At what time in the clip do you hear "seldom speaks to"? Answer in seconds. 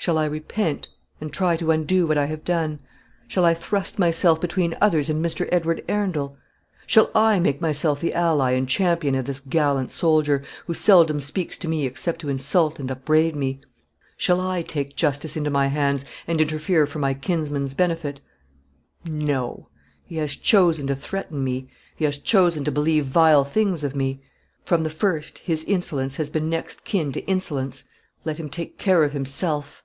10.72-11.68